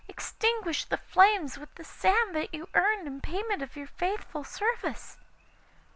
Extinguish 0.07 0.85
the 0.85 0.97
flames 0.97 1.59
with 1.59 1.75
the 1.75 1.83
sand 1.83 2.35
that 2.35 2.51
you 2.55 2.67
earned 2.73 3.05
in 3.05 3.21
payment 3.21 3.61
of 3.61 3.75
your 3.75 3.85
faithful 3.85 4.43
service. 4.43 5.19